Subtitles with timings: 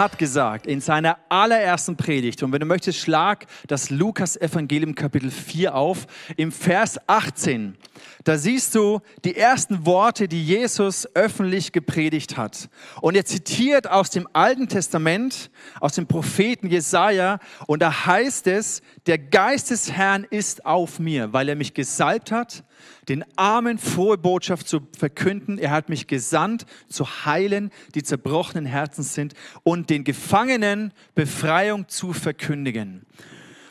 [0.00, 5.74] hat gesagt in seiner allerersten Predigt, und wenn du möchtest, schlag das Lukas-Evangelium Kapitel 4
[5.74, 6.06] auf,
[6.38, 7.76] im Vers 18,
[8.24, 12.68] da siehst du die ersten Worte, die Jesus öffentlich gepredigt hat.
[13.00, 18.82] Und er zitiert aus dem Alten Testament, aus dem Propheten Jesaja, und da heißt es,
[19.06, 22.64] der Geist des Herrn ist auf mir, weil er mich gesalbt hat,
[23.08, 25.58] den Armen frohe Botschaft zu verkünden.
[25.58, 32.12] Er hat mich gesandt, zu heilen, die zerbrochenen Herzen sind und den Gefangenen Befreiung zu
[32.12, 33.04] verkündigen.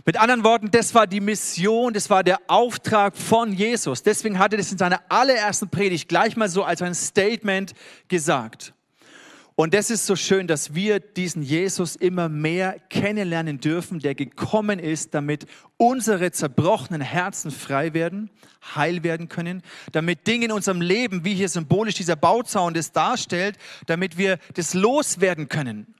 [0.09, 4.02] Mit anderen Worten, das war die Mission, das war der Auftrag von Jesus.
[4.02, 7.76] Deswegen hat er das in seiner allerersten Predigt gleich mal so als ein Statement
[8.08, 8.73] gesagt.
[9.54, 14.80] Und das ist so schön, dass wir diesen Jesus immer mehr kennenlernen dürfen, der gekommen
[14.80, 15.45] ist, damit
[15.77, 18.32] unsere zerbrochenen Herzen frei werden,
[18.76, 23.60] heil werden können, damit Dinge in unserem Leben, wie hier symbolisch dieser Bauzaun das darstellt,
[23.85, 25.93] damit wir das loswerden können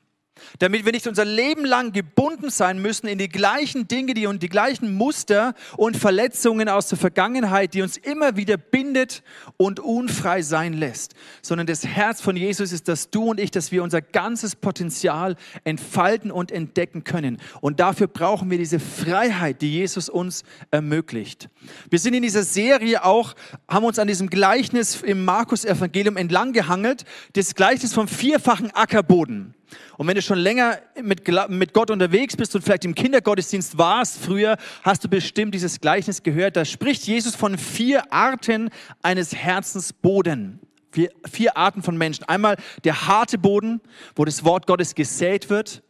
[0.60, 4.44] damit wir nicht unser Leben lang gebunden sein müssen in die gleichen Dinge die, und
[4.44, 9.24] die gleichen Muster und Verletzungen aus der Vergangenheit, die uns immer wieder bindet
[9.58, 13.72] und unfrei sein lässt, sondern das Herz von Jesus ist, dass du und ich, dass
[13.72, 17.40] wir unser ganzes Potenzial entfalten und entdecken können.
[17.62, 21.50] Und dafür brauchen wir diese Freiheit, die Jesus uns ermöglicht.
[21.90, 23.36] Wir sind in dieser Serie auch,
[23.68, 29.56] haben uns an diesem Gleichnis im Markus-Evangelium entlang gehangelt, das Gleichnis vom vierfachen Ackerboden.
[29.98, 34.20] Und wenn du schon länger mit, mit Gott unterwegs bist und vielleicht im Kindergottesdienst warst
[34.20, 36.56] früher, hast du bestimmt dieses Gleichnis gehört.
[36.56, 38.70] Da spricht Jesus von vier Arten
[39.02, 40.60] eines Herzensboden.
[40.92, 42.24] Vier, vier Arten von Menschen.
[42.24, 43.82] Einmal der harte Boden,
[44.16, 45.84] wo das Wort Gottes gesät wird,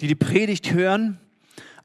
[0.00, 1.18] die die Predigt hören,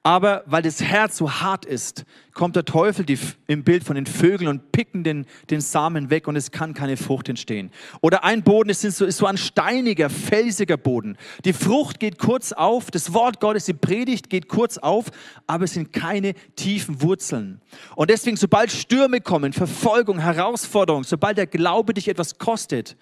[0.06, 3.18] aber weil das Herz so hart ist, kommt der Teufel die,
[3.48, 6.96] im Bild von den Vögeln und picken den, den Samen weg und es kann keine
[6.96, 7.72] Frucht entstehen.
[8.02, 11.18] Oder ein Boden ist so, ist so ein steiniger, felsiger Boden.
[11.44, 15.06] Die Frucht geht kurz auf, das Wort Gottes, die Predigt geht kurz auf,
[15.48, 17.60] aber es sind keine tiefen Wurzeln.
[17.96, 22.96] Und deswegen, sobald Stürme kommen, Verfolgung, Herausforderung, sobald der Glaube dich etwas kostet,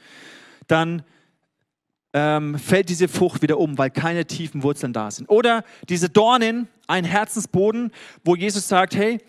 [0.68, 1.04] dann
[2.14, 5.30] ähm, fällt diese Frucht wieder um, weil keine tiefen Wurzeln da sind.
[5.30, 7.92] Oder diese Dornen, ein Herzensboden,
[8.24, 9.20] wo Jesus sagt, hey,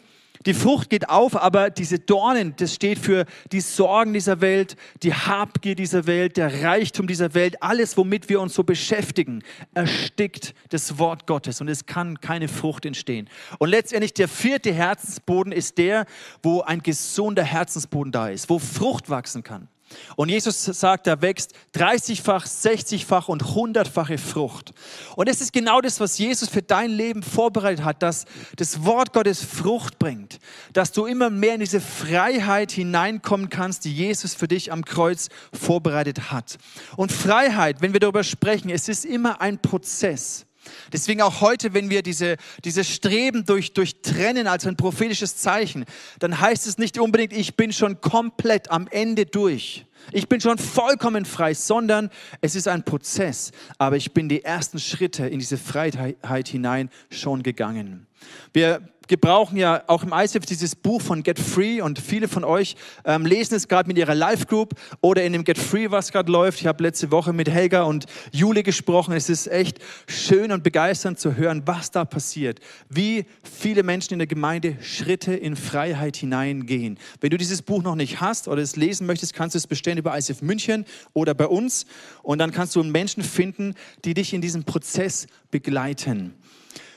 [0.46, 5.14] die Frucht geht auf, aber diese Dornen, das steht für die Sorgen dieser Welt, die
[5.14, 9.42] Habgier dieser Welt, der Reichtum dieser Welt, alles, womit wir uns so beschäftigen,
[9.72, 13.30] erstickt das Wort Gottes und es kann keine Frucht entstehen.
[13.58, 16.04] Und letztendlich der vierte Herzensboden ist der,
[16.42, 19.68] wo ein gesunder Herzensboden da ist, wo Frucht wachsen kann.
[20.16, 24.72] Und Jesus sagt, da wächst 30-fach, 60-fach und 100-fache Frucht.
[25.16, 28.24] Und es ist genau das, was Jesus für dein Leben vorbereitet hat, dass
[28.56, 30.38] das Wort Gottes Frucht bringt,
[30.72, 35.28] dass du immer mehr in diese Freiheit hineinkommen kannst, die Jesus für dich am Kreuz
[35.52, 36.58] vorbereitet hat.
[36.96, 40.46] Und Freiheit, wenn wir darüber sprechen, es ist immer ein Prozess.
[40.92, 45.84] Deswegen auch heute, wenn wir diese, diese Streben durch, durchtrennen als ein prophetisches Zeichen,
[46.18, 49.86] dann heißt es nicht unbedingt, ich bin schon komplett am Ende durch.
[50.12, 52.10] Ich bin schon vollkommen frei, sondern
[52.40, 53.52] es ist ein Prozess.
[53.78, 58.06] Aber ich bin die ersten Schritte in diese Freiheit hinein schon gegangen.
[58.52, 62.76] Wir gebrauchen ja auch im ICF dieses Buch von Get Free und viele von euch
[63.04, 66.30] ähm, lesen es gerade mit ihrer Live Group oder in dem Get Free, was gerade
[66.30, 66.60] läuft.
[66.60, 69.12] Ich habe letzte Woche mit Helga und Jule gesprochen.
[69.14, 74.18] Es ist echt schön und begeisternd zu hören, was da passiert, wie viele Menschen in
[74.18, 76.98] der Gemeinde Schritte in Freiheit hineingehen.
[77.20, 79.98] Wenn du dieses Buch noch nicht hast oder es lesen möchtest, kannst du es bestellen
[79.98, 81.86] über ICF München oder bei uns
[82.22, 83.74] und dann kannst du Menschen finden,
[84.04, 86.34] die dich in diesem Prozess begleiten.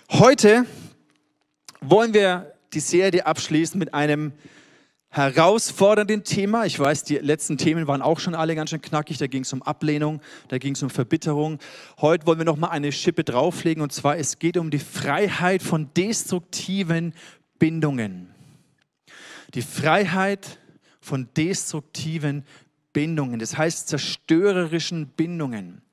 [0.10, 0.66] Heute
[1.82, 4.34] wollen wir die Serie abschließen mit einem
[5.10, 6.66] herausfordernden Thema.
[6.66, 9.18] Ich weiß, die letzten Themen waren auch schon alle ganz schön knackig.
[9.18, 11.60] Da ging es um Ablehnung, da ging es um Verbitterung.
[12.00, 15.64] Heute wollen wir noch mal eine Schippe drauflegen und zwar es geht um die Freiheit
[15.64, 17.14] von destruktiven
[17.58, 18.30] Bindungen.
[19.54, 20.60] Die Freiheit
[21.00, 22.44] von destruktiven
[22.98, 25.84] Bindungen, das heißt zerstörerischen Bindungen.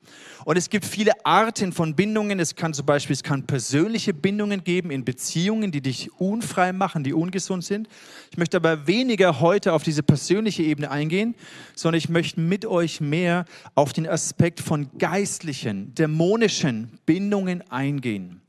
[0.46, 2.40] Und es gibt viele Arten von Bindungen.
[2.40, 7.04] Es kann zum Beispiel es kann persönliche Bindungen geben in Beziehungen, die dich unfrei machen,
[7.04, 7.88] die ungesund sind.
[8.30, 11.34] Ich möchte aber weniger heute auf diese persönliche Ebene eingehen,
[11.74, 18.40] sondern ich möchte mit euch mehr auf den Aspekt von geistlichen, dämonischen Bindungen eingehen,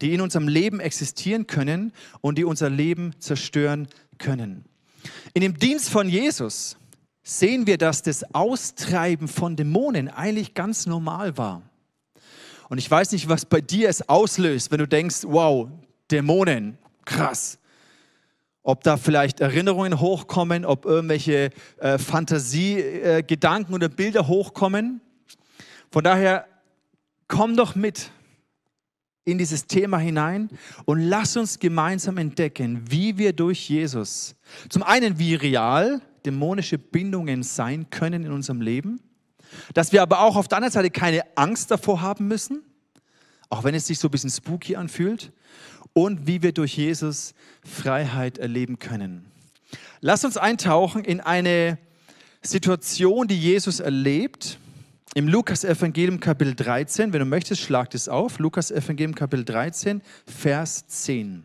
[0.00, 1.92] die in unserem Leben existieren können
[2.22, 4.64] und die unser Leben zerstören können.
[5.34, 6.78] In dem Dienst von Jesus
[7.22, 11.62] sehen wir, dass das Austreiben von Dämonen eigentlich ganz normal war.
[12.68, 15.68] Und ich weiß nicht, was bei dir es auslöst, wenn du denkst, wow,
[16.10, 17.58] Dämonen, krass.
[18.62, 25.00] Ob da vielleicht Erinnerungen hochkommen, ob irgendwelche äh, Fantasiegedanken äh, oder Bilder hochkommen.
[25.90, 26.46] Von daher
[27.26, 28.10] komm doch mit
[29.24, 30.50] in dieses Thema hinein
[30.84, 34.36] und lass uns gemeinsam entdecken, wie wir durch Jesus
[34.68, 39.00] zum einen wie real dämonische Bindungen sein können in unserem Leben,
[39.74, 42.62] dass wir aber auch auf der anderen Seite keine Angst davor haben müssen,
[43.48, 45.32] auch wenn es sich so ein bisschen spooky anfühlt,
[45.92, 47.34] und wie wir durch Jesus
[47.64, 49.26] Freiheit erleben können.
[50.00, 51.78] Lass uns eintauchen in eine
[52.42, 54.58] Situation, die Jesus erlebt.
[55.14, 58.38] Im Lukas-Evangelium Kapitel 13, wenn du möchtest, schlag das auf.
[58.38, 61.44] Lukas-Evangelium Kapitel 13, Vers 10.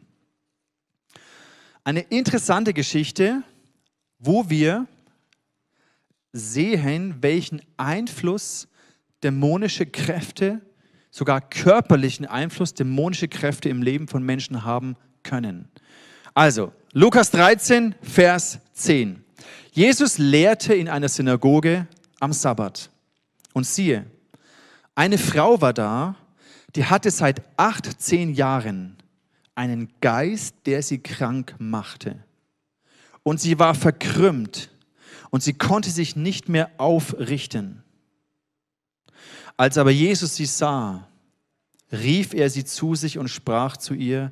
[1.83, 3.43] Eine interessante Geschichte,
[4.19, 4.87] wo wir
[6.33, 8.67] sehen, welchen Einfluss
[9.23, 10.61] dämonische Kräfte,
[11.09, 15.69] sogar körperlichen Einfluss dämonische Kräfte im Leben von Menschen haben können.
[16.33, 19.23] Also, Lukas 13, Vers 10.
[19.71, 21.87] Jesus lehrte in einer Synagoge
[22.19, 22.89] am Sabbat.
[23.53, 24.05] Und siehe,
[24.95, 26.15] eine Frau war da,
[26.75, 28.97] die hatte seit 18 Jahren
[29.55, 32.24] einen Geist, der sie krank machte.
[33.25, 34.69] Und sie war verkrümmt
[35.31, 37.83] und sie konnte sich nicht mehr aufrichten.
[39.57, 41.07] Als aber Jesus sie sah,
[41.91, 44.31] rief er sie zu sich und sprach zu ihr,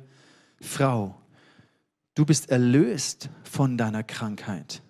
[0.60, 1.20] Frau,
[2.14, 4.80] du bist erlöst von deiner Krankheit.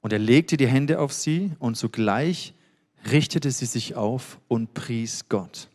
[0.00, 2.54] Und er legte die Hände auf sie und sogleich
[3.10, 5.69] richtete sie sich auf und pries Gott.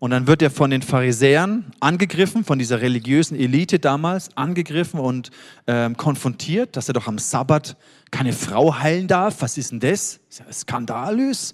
[0.00, 5.30] Und dann wird er von den Pharisäern angegriffen, von dieser religiösen Elite damals angegriffen und
[5.66, 7.76] ähm, konfrontiert, dass er doch am Sabbat
[8.10, 9.42] keine Frau heilen darf.
[9.42, 10.20] Was ist denn das?
[10.28, 11.52] ist ja skandalös.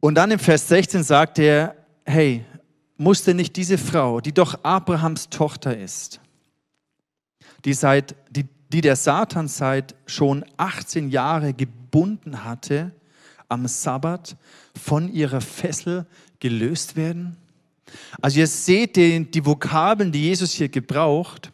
[0.00, 2.44] Und dann im Vers 16 sagt er, hey,
[2.96, 6.20] musste nicht diese Frau, die doch Abrahams Tochter ist,
[7.64, 12.92] die, seit, die, die der Satan seit schon 18 Jahre gebunden hatte,
[13.48, 14.36] am Sabbat
[14.80, 16.06] von ihrer Fessel
[16.40, 17.36] gelöst werden?
[18.20, 21.52] Also ihr seht die, die Vokabeln, die Jesus hier gebraucht.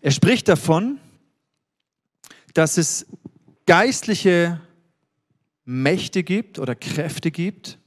[0.00, 0.98] Er spricht davon,
[2.54, 3.06] dass es
[3.66, 4.60] geistliche
[5.64, 7.78] Mächte gibt oder Kräfte gibt,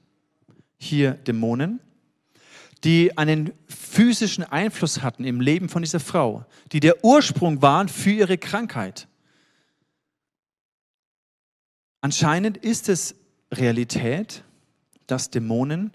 [0.77, 1.80] hier Dämonen,
[2.83, 8.12] die einen physischen Einfluss hatten im Leben von dieser Frau, die der Ursprung waren für
[8.12, 9.07] ihre Krankheit.
[12.01, 13.15] Anscheinend ist es
[13.51, 14.44] Realität,
[15.11, 15.91] dass Dämonen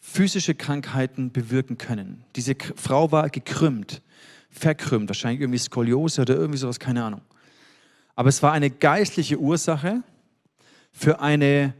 [0.00, 2.24] physische Krankheiten bewirken können.
[2.34, 4.02] Diese Frau war gekrümmt,
[4.50, 7.22] verkrümmt, wahrscheinlich irgendwie Skoliose oder irgendwie sowas, keine Ahnung.
[8.14, 10.02] Aber es war eine geistliche Ursache
[10.92, 11.74] für eine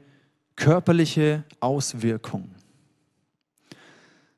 [0.57, 2.55] körperliche Auswirkung.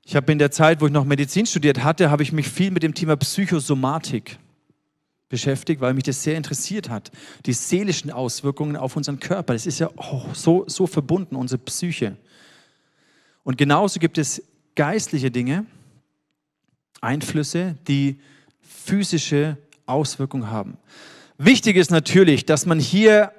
[0.05, 2.71] Ich habe in der Zeit, wo ich noch Medizin studiert hatte, habe ich mich viel
[2.71, 4.39] mit dem Thema Psychosomatik
[5.35, 7.11] beschäftigt, weil mich das sehr interessiert hat.
[7.45, 9.53] Die seelischen Auswirkungen auf unseren Körper.
[9.53, 12.17] Das ist ja oh, so, so verbunden, unsere Psyche.
[13.43, 14.41] Und genauso gibt es
[14.77, 15.67] geistliche Dinge,
[17.01, 18.21] Einflüsse, die
[18.63, 20.77] physische Auswirkungen haben.
[21.37, 23.33] Wichtig ist natürlich, dass man hier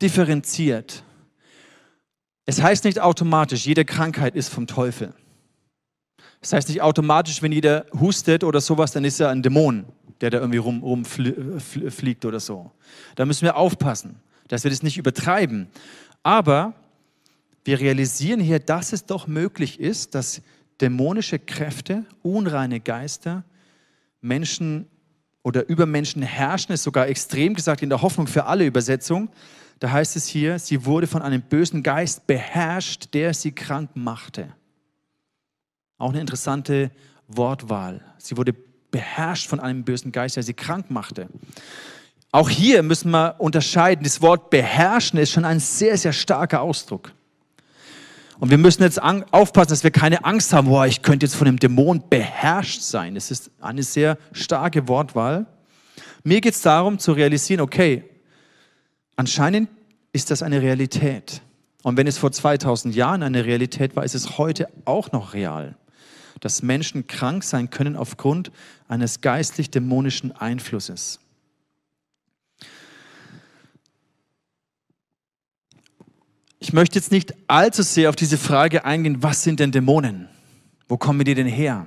[0.00, 1.02] differenziert.
[2.46, 5.12] Es heißt nicht automatisch, jede Krankheit ist vom Teufel.
[6.40, 9.84] Es heißt nicht automatisch, wenn jeder hustet oder sowas, dann ist er ein Dämon
[10.20, 12.70] der da irgendwie rumfliegt rum oder so.
[13.14, 14.16] Da müssen wir aufpassen,
[14.48, 15.68] dass wir das nicht übertreiben.
[16.22, 16.74] Aber
[17.64, 20.42] wir realisieren hier, dass es doch möglich ist, dass
[20.80, 23.44] dämonische Kräfte, unreine Geister,
[24.20, 24.86] Menschen
[25.42, 29.30] oder über Menschen herrschen, ist sogar extrem gesagt in der Hoffnung für alle Übersetzung.
[29.78, 34.52] Da heißt es hier, sie wurde von einem bösen Geist beherrscht, der sie krank machte.
[35.98, 36.90] Auch eine interessante
[37.28, 38.00] Wortwahl.
[38.18, 38.54] Sie wurde
[38.90, 41.28] beherrscht von einem bösen Geist, der sie krank machte.
[42.30, 44.04] Auch hier müssen wir unterscheiden.
[44.04, 47.12] Das Wort beherrschen ist schon ein sehr, sehr starker Ausdruck.
[48.38, 51.48] Und wir müssen jetzt aufpassen, dass wir keine Angst haben, boah, ich könnte jetzt von
[51.48, 53.14] einem Dämon beherrscht sein.
[53.14, 55.46] Das ist eine sehr starke Wortwahl.
[56.22, 58.04] Mir geht es darum zu realisieren, okay,
[59.16, 59.68] anscheinend
[60.12, 61.42] ist das eine Realität.
[61.82, 65.76] Und wenn es vor 2000 Jahren eine Realität war, ist es heute auch noch real
[66.40, 68.50] dass Menschen krank sein können aufgrund
[68.88, 71.20] eines geistlich-dämonischen Einflusses.
[76.60, 80.28] Ich möchte jetzt nicht allzu sehr auf diese Frage eingehen, was sind denn Dämonen?
[80.88, 81.86] Wo kommen die denn her?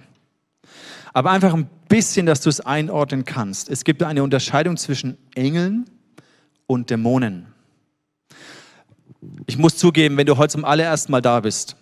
[1.14, 3.70] Aber einfach ein bisschen, dass du es einordnen kannst.
[3.70, 5.90] Es gibt eine Unterscheidung zwischen Engeln
[6.68, 7.48] und Dämonen.
[9.46, 11.76] Ich muss zugeben, wenn du heute zum allerersten Mal da bist,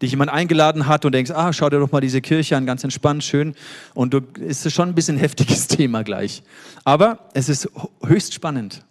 [0.00, 2.84] dich jemand eingeladen hat und denkst, ah, schau dir doch mal diese Kirche an, ganz
[2.84, 3.54] entspannt, schön.
[3.94, 6.42] Und du, ist schon ein bisschen ein heftiges Thema gleich.
[6.84, 7.68] Aber es ist
[8.04, 8.84] höchst spannend,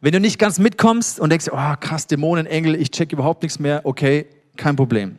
[0.00, 3.58] Wenn du nicht ganz mitkommst und denkst, oh krass, Dämonen, Engel, ich check überhaupt nichts
[3.58, 5.18] mehr, okay, kein Problem.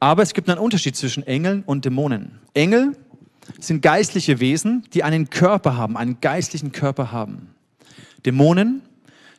[0.00, 2.40] Aber es gibt einen Unterschied zwischen Engeln und Dämonen.
[2.54, 2.96] Engel
[3.58, 7.54] sind geistliche Wesen, die einen Körper haben, einen geistlichen Körper haben.
[8.24, 8.82] Dämonen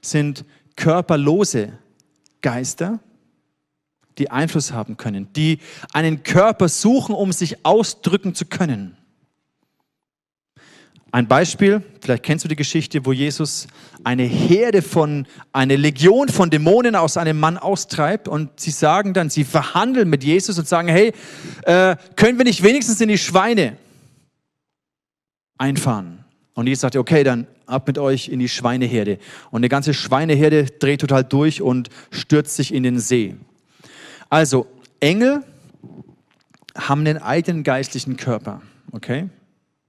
[0.02, 0.46] sind
[0.76, 1.74] körperlose
[2.42, 3.00] Geister,
[4.18, 5.60] die Einfluss haben können, die
[5.92, 8.98] einen Körper suchen, um sich ausdrücken zu können.
[11.14, 13.68] Ein Beispiel, vielleicht kennst du die Geschichte, wo Jesus
[14.04, 19.30] eine Herde von, eine Legion von Dämonen aus einem Mann austreibt und sie sagen dann,
[19.30, 21.14] sie verhandeln mit Jesus und sagen, hey,
[21.66, 23.78] äh, können wir nicht wenigstens in die Schweine
[25.60, 26.26] einfahren?
[26.56, 29.20] Und Jesus sagt, okay, dann ab mit euch in die Schweineherde.
[29.52, 33.36] Und eine ganze Schweineherde dreht total durch und stürzt sich in den See.
[34.34, 34.66] Also,
[35.00, 35.44] Engel
[36.76, 39.30] haben einen eigenen geistlichen Körper, okay?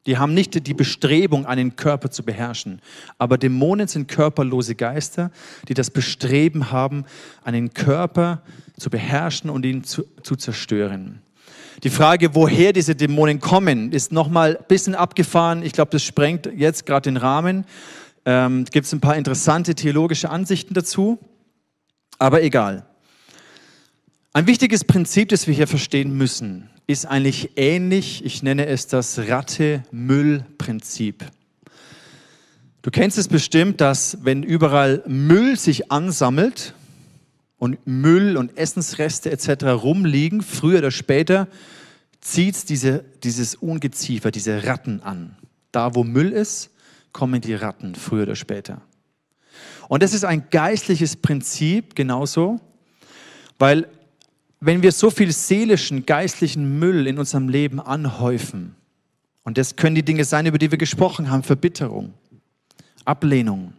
[0.05, 2.83] Die haben nicht die Bestrebung, einen Körper zu beherrschen.
[3.17, 5.31] Aber Dämonen sind körperlose Geister,
[5.67, 7.07] die das Bestreben haben,
[7.43, 8.43] einen Körper
[8.79, 11.23] zu beherrschen und ihn zu, zu zerstören.
[11.83, 15.63] Die Frage, woher diese Dämonen kommen, ist nochmal ein bisschen abgefahren.
[15.63, 17.65] Ich glaube, das sprengt jetzt gerade den Rahmen.
[18.27, 21.19] Ähm, Gibt es ein paar interessante theologische Ansichten dazu.
[22.19, 22.85] Aber egal.
[24.37, 28.25] Ein wichtiges Prinzip, das wir hier verstehen müssen, ist eigentlich ähnlich.
[28.25, 31.25] Ich nenne es das Ratte-Müll-Prinzip.
[32.83, 36.75] Du kennst es bestimmt, dass wenn überall Müll sich ansammelt
[37.59, 39.67] und Müll und Essensreste etc.
[39.67, 41.47] rumliegen, früher oder später
[42.21, 45.37] zieht diese, dieses Ungeziefer, diese Ratten an.
[45.71, 46.71] Da, wo Müll ist,
[47.13, 48.83] kommen die Ratten früher oder später.
[49.87, 52.59] Und das ist ein geistliches Prinzip genauso,
[53.61, 53.87] weil
[54.65, 58.75] wenn wir so viel seelischen, geistlichen Müll in unserem Leben anhäufen,
[59.43, 62.15] und das können die Dinge sein, über die wir gesprochen haben, Verbitterung,
[63.05, 63.75] Ablehnung,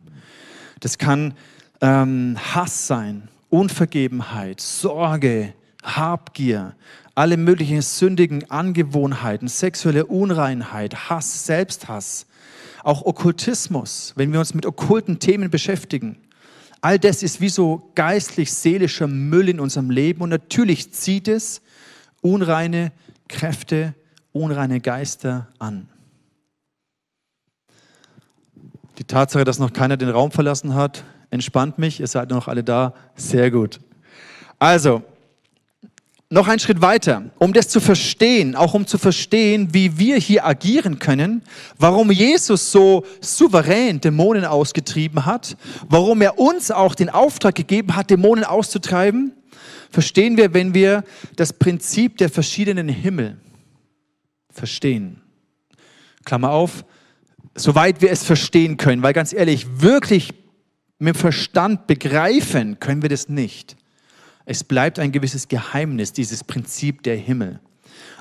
[0.81, 1.33] das kann
[1.81, 6.75] ähm, Hass sein, Unvergebenheit, Sorge, Habgier,
[7.15, 12.27] alle möglichen sündigen Angewohnheiten, sexuelle Unreinheit, Hass, Selbsthass,
[12.83, 16.17] auch Okkultismus, wenn wir uns mit okkulten Themen beschäftigen.
[16.85, 21.63] All das ist wie so geistlich-seelischer Müll in unserem Leben und natürlich zieht es
[22.21, 22.91] unreine
[23.27, 23.95] Kräfte,
[24.33, 25.89] unreine Geister an.
[28.99, 32.01] Die Tatsache, dass noch keiner den Raum verlassen hat, entspannt mich.
[32.01, 32.93] Ihr seid noch alle da.
[33.15, 33.79] Sehr gut.
[34.59, 35.01] Also,
[36.35, 40.45] noch einen Schritt weiter, um das zu verstehen, auch um zu verstehen, wie wir hier
[40.45, 41.41] agieren können,
[41.77, 45.55] warum Jesus so souverän Dämonen ausgetrieben hat,
[45.87, 49.31] warum er uns auch den Auftrag gegeben hat, Dämonen auszutreiben,
[49.89, 51.05] verstehen wir, wenn wir
[51.37, 53.37] das Prinzip der verschiedenen Himmel
[54.51, 55.21] verstehen.
[56.25, 56.83] Klammer auf,
[57.55, 60.33] soweit wir es verstehen können, weil ganz ehrlich, wirklich
[60.99, 63.77] mit Verstand begreifen können wir das nicht.
[64.45, 67.59] Es bleibt ein gewisses Geheimnis, dieses Prinzip der Himmel.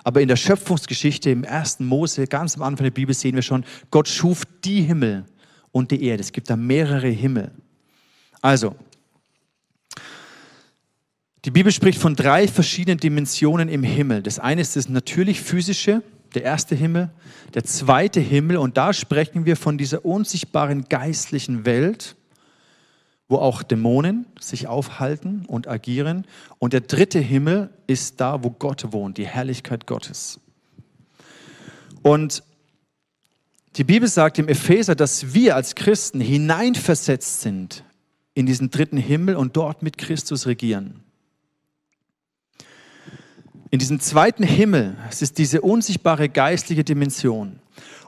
[0.03, 3.65] Aber in der Schöpfungsgeschichte im ersten Mose, ganz am Anfang der Bibel, sehen wir schon,
[3.91, 5.25] Gott schuf die Himmel
[5.73, 6.23] und die Erde.
[6.23, 7.51] Es gibt da mehrere Himmel.
[8.41, 8.75] Also,
[11.45, 14.23] die Bibel spricht von drei verschiedenen Dimensionen im Himmel.
[14.23, 16.03] Das eine ist das natürlich physische,
[16.35, 17.11] der erste Himmel,
[17.55, 22.17] der zweite Himmel, und da sprechen wir von dieser unsichtbaren geistlichen Welt
[23.29, 26.27] wo auch Dämonen sich aufhalten und agieren.
[26.59, 30.41] Und der dritte Himmel ist da, wo Gott wohnt, die Herrlichkeit Gottes.
[32.03, 32.43] Und
[33.77, 37.83] die Bibel sagt im Epheser, dass wir als Christen hineinversetzt sind
[38.35, 41.01] in diesen dritten Himmel und dort mit Christus regieren.
[43.71, 47.59] In diesem zweiten Himmel, es ist diese unsichtbare geistliche Dimension.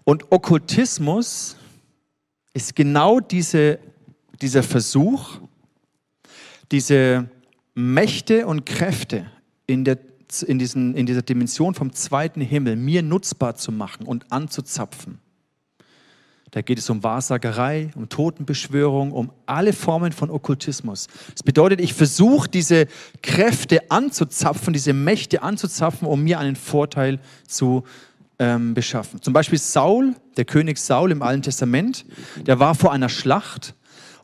[0.04, 1.56] Und Okkultismus
[2.54, 3.80] ist genau diese
[4.42, 5.40] dieser Versuch,
[6.70, 7.28] diese
[7.74, 9.26] Mächte und Kräfte
[9.66, 9.98] in, der,
[10.46, 15.20] in, diesen, in dieser Dimension vom zweiten Himmel mir nutzbar zu machen und anzuzapfen.
[16.52, 21.08] Da geht es um Wahrsagerei, um Totenbeschwörung, um alle Formen von Okkultismus.
[21.32, 22.86] Das bedeutet, ich versuche diese
[23.22, 27.84] Kräfte anzuzapfen, diese Mächte anzuzapfen, um mir einen Vorteil zu
[28.38, 29.20] ähm, beschaffen.
[29.20, 32.06] Zum Beispiel Saul, der König Saul im Alten Testament,
[32.46, 33.74] der war vor einer Schlacht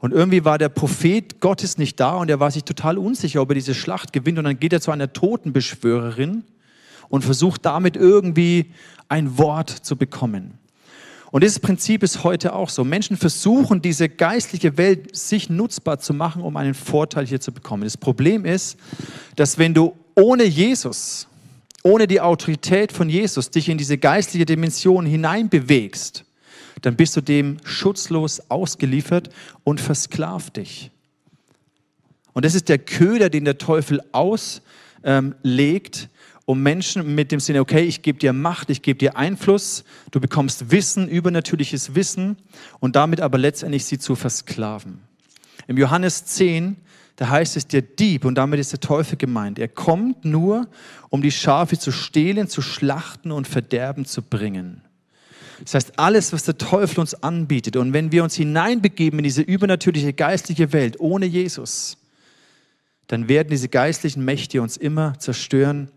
[0.02, 3.50] und irgendwie war der Prophet Gottes nicht da und er war sich total unsicher, ob
[3.52, 4.37] er diese Schlacht gewinnt.
[4.37, 6.42] Und dann geht er zu einer Totenbeschwörerin
[7.09, 8.73] und versucht damit irgendwie
[9.09, 10.59] ein Wort zu bekommen.
[11.30, 12.82] Und dieses Prinzip ist heute auch so.
[12.82, 17.85] Menschen versuchen, diese geistliche Welt sich nutzbar zu machen, um einen Vorteil hier zu bekommen.
[17.85, 18.76] Das Problem ist,
[19.37, 21.28] dass wenn du ohne Jesus,
[21.85, 26.25] ohne die Autorität von Jesus dich in diese geistliche Dimension hineinbewegst,
[26.82, 29.30] dann bist du dem schutzlos ausgeliefert
[29.64, 30.90] und versklavt dich.
[32.32, 34.62] Und das ist der Köder, den der Teufel auslegt,
[35.04, 36.08] ähm,
[36.44, 40.20] um Menschen mit dem Sinne, okay, ich gebe dir Macht, ich gebe dir Einfluss, du
[40.20, 42.36] bekommst Wissen, übernatürliches Wissen
[42.80, 45.00] und damit aber letztendlich sie zu versklaven.
[45.68, 46.76] Im Johannes 10,
[47.16, 50.66] da heißt es, der Dieb, und damit ist der Teufel gemeint, er kommt nur,
[51.10, 54.82] um die Schafe zu stehlen, zu schlachten und Verderben zu bringen.
[55.61, 59.42] Das heißt, alles, was der Teufel uns anbietet, und wenn wir uns hineinbegeben in diese
[59.42, 61.99] übernatürliche geistliche Welt ohne Jesus,
[63.06, 65.88] dann werden diese geistlichen Mächte uns immer zerstören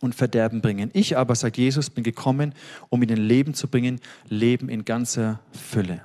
[0.00, 0.90] und Verderben bringen.
[0.92, 2.54] Ich aber, sagt Jesus, bin gekommen,
[2.88, 6.02] um ihnen Leben zu bringen, Leben in ganzer Fülle.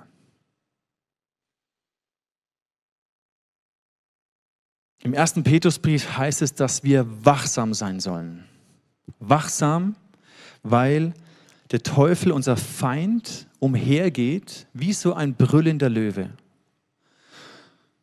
[5.03, 8.45] Im ersten Petrusbrief heißt es, dass wir wachsam sein sollen.
[9.19, 9.95] Wachsam,
[10.61, 11.13] weil
[11.71, 16.29] der Teufel, unser Feind, umhergeht wie so ein brüllender Löwe.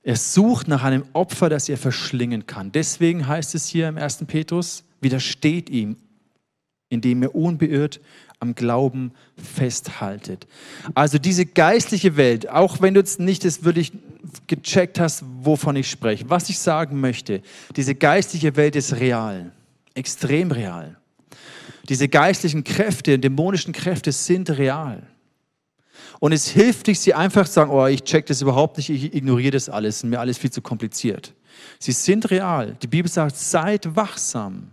[0.02, 2.72] Er sucht nach einem Opfer, das er verschlingen kann.
[2.72, 4.24] Deswegen heißt es hier im 1.
[4.26, 5.96] Petrus, widersteht ihm,
[6.88, 8.00] indem er unbeirrt
[8.40, 10.46] am Glauben festhaltet.
[10.94, 13.92] Also diese geistliche Welt, auch wenn du jetzt nicht das wirklich
[14.46, 17.42] gecheckt hast, wovon ich spreche, was ich sagen möchte,
[17.76, 19.52] diese geistliche Welt ist real,
[19.94, 20.96] extrem real.
[21.88, 25.06] Diese geistlichen Kräfte, dämonischen Kräfte sind real.
[26.20, 29.14] Und es hilft nicht, sie einfach zu sagen, oh, ich check das überhaupt nicht, ich
[29.14, 31.34] ignoriere das alles, mir alles viel zu kompliziert.
[31.78, 32.76] Sie sind real.
[32.82, 34.70] Die Bibel sagt, seid wachsam.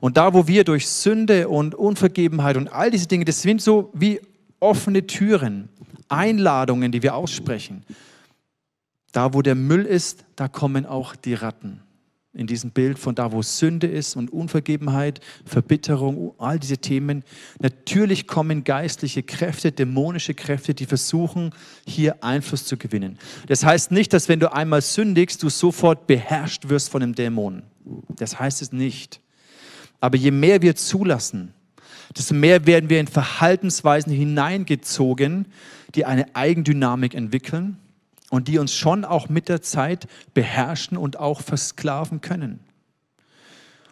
[0.00, 3.90] Und da, wo wir durch Sünde und Unvergebenheit und all diese Dinge, das sind so
[3.94, 4.20] wie
[4.60, 5.68] offene Türen,
[6.08, 7.84] Einladungen, die wir aussprechen.
[9.12, 11.83] Da, wo der Müll ist, da kommen auch die Ratten
[12.34, 17.22] in diesem Bild von da, wo Sünde ist und Unvergebenheit, Verbitterung, all diese Themen.
[17.60, 21.52] Natürlich kommen geistliche Kräfte, dämonische Kräfte, die versuchen,
[21.86, 23.18] hier Einfluss zu gewinnen.
[23.46, 27.62] Das heißt nicht, dass wenn du einmal sündigst, du sofort beherrscht wirst von einem Dämon.
[28.08, 29.20] Das heißt es nicht.
[30.00, 31.54] Aber je mehr wir zulassen,
[32.16, 35.46] desto mehr werden wir in Verhaltensweisen hineingezogen,
[35.94, 37.78] die eine Eigendynamik entwickeln
[38.34, 42.58] und die uns schon auch mit der Zeit beherrschen und auch versklaven können.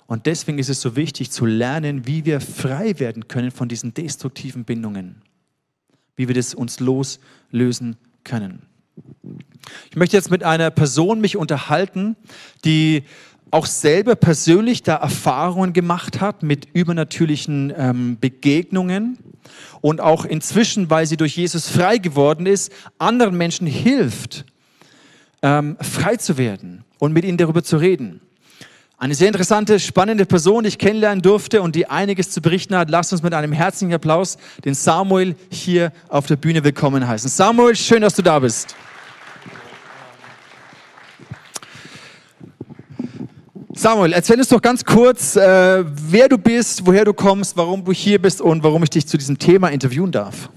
[0.07, 3.95] Und deswegen ist es so wichtig zu lernen, wie wir frei werden können von diesen
[3.95, 5.23] destruktiven Bindungen,
[6.17, 8.63] wie wir das uns loslösen können.
[9.91, 12.17] Ich möchte jetzt mit einer Person mich unterhalten,
[12.65, 13.05] die
[13.53, 19.19] auch selber persönlich da Erfahrungen gemacht hat mit übernatürlichen ähm, Begegnungen
[19.83, 24.47] und auch inzwischen, weil sie durch Jesus frei geworden ist, anderen Menschen hilft,
[25.43, 28.23] ähm, frei zu werden und mit ihnen darüber zu reden.
[28.97, 32.89] Eine sehr interessante, spannende Person, die ich kennenlernen durfte und die einiges zu berichten hat.
[32.89, 37.29] Lasst uns mit einem herzlichen Applaus den Samuel hier auf der Bühne willkommen heißen.
[37.29, 38.77] Samuel, schön, dass du da bist.
[43.75, 47.91] Samuel, erzähl uns doch ganz kurz, äh, wer du bist, woher du kommst, warum du
[47.91, 50.51] hier bist und warum ich dich zu diesem Thema interviewen darf.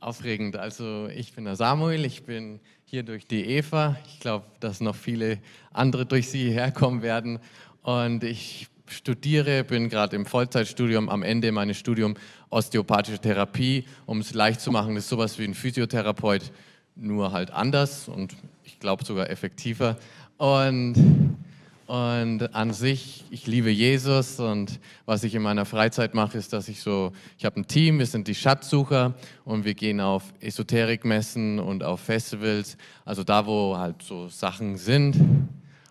[0.00, 0.56] Aufregend.
[0.56, 3.96] Also ich bin der Samuel, ich bin hier durch die Eva.
[4.08, 5.38] Ich glaube, dass noch viele
[5.72, 7.38] andere durch sie herkommen werden.
[7.82, 12.18] Und ich studiere, bin gerade im Vollzeitstudium, am Ende meines Studiums
[12.50, 13.84] Osteopathische Therapie.
[14.04, 16.50] Um es leicht zu machen, ist sowas wie ein Physiotherapeut,
[16.96, 19.96] nur halt anders und ich glaube sogar effektiver.
[20.38, 21.36] Und
[21.86, 26.68] und an sich, ich liebe Jesus und was ich in meiner Freizeit mache, ist, dass
[26.68, 31.58] ich so, ich habe ein Team, wir sind die Schatzsucher und wir gehen auf Esoterikmessen
[31.58, 35.16] und auf Festivals, also da, wo halt so Sachen sind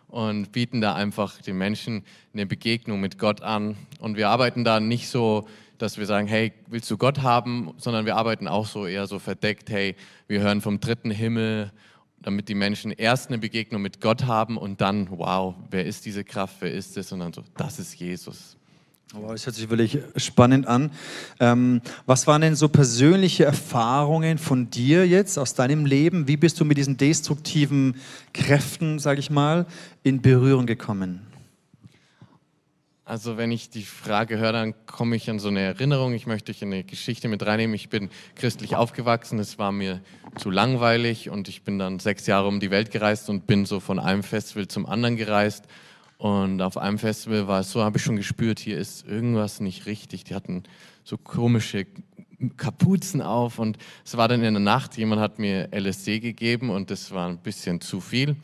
[0.08, 2.04] und bieten da einfach den Menschen
[2.34, 3.76] eine Begegnung mit Gott an.
[4.00, 8.06] Und wir arbeiten da nicht so, dass wir sagen, hey, willst du Gott haben, sondern
[8.06, 9.96] wir arbeiten auch so eher so verdeckt, hey,
[10.28, 11.72] wir hören vom dritten Himmel
[12.24, 16.24] damit die Menschen erst eine Begegnung mit Gott haben und dann, wow, wer ist diese
[16.24, 17.12] Kraft, wer ist es?
[17.12, 18.58] Und dann so, das ist Jesus.
[19.14, 20.90] Wow, das hört sich wirklich spannend an.
[21.40, 26.28] Ähm, was waren denn so persönliche Erfahrungen von dir jetzt aus deinem Leben?
[26.28, 27.98] Wie bist du mit diesen destruktiven
[28.34, 29.68] Kräften, sage ich mal,
[30.02, 31.22] in Berührung gekommen?
[33.14, 36.14] Also wenn ich die Frage höre, dann komme ich an so eine Erinnerung.
[36.14, 37.76] Ich möchte in eine Geschichte mit reinnehmen.
[37.76, 40.02] Ich bin christlich aufgewachsen, es war mir
[40.36, 43.80] zu langweilig und ich bin dann sechs Jahre um die Welt gereist und bin so
[43.80, 45.66] von einem Festival zum anderen gereist.
[46.18, 49.86] Und auf einem Festival war es so, habe ich schon gespürt, hier ist irgendwas nicht
[49.86, 50.24] richtig.
[50.24, 50.64] Die hatten
[51.04, 51.86] so komische
[52.58, 56.90] Kapuzen auf und es war dann in der Nacht, jemand hat mir LSD gegeben und
[56.90, 58.38] das war ein bisschen zu viel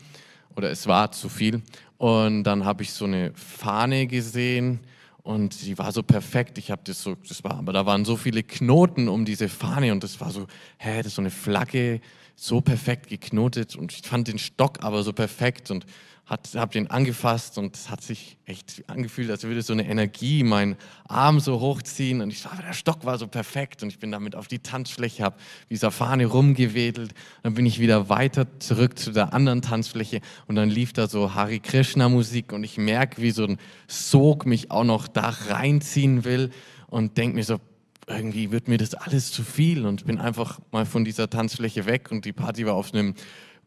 [0.56, 1.64] oder es war zu viel
[2.00, 4.80] und dann habe ich so eine Fahne gesehen
[5.22, 6.58] und die war so perfekt.
[6.58, 9.92] Ich habe das so, das war, aber da waren so viele Knoten um diese Fahne
[9.92, 12.00] und das war so, hä, das ist so eine Flagge,
[12.38, 15.86] so perfekt geknotet und ich fand den Stock aber so perfekt und
[16.30, 20.76] habe den angefasst und es hat sich echt angefühlt, als würde so eine Energie meinen
[21.08, 24.36] Arm so hochziehen und ich war, der Stock war so perfekt und ich bin damit
[24.36, 25.38] auf die Tanzfläche, habe
[25.72, 30.70] dieser Fahne rumgewedelt, dann bin ich wieder weiter zurück zu der anderen Tanzfläche und dann
[30.70, 34.84] lief da so Hari Krishna Musik und ich merke, wie so ein Sog mich auch
[34.84, 36.52] noch da reinziehen will
[36.88, 37.60] und denke mir so,
[38.08, 42.12] irgendwie wird mir das alles zu viel und bin einfach mal von dieser Tanzfläche weg
[42.12, 43.14] und die Party war auf einem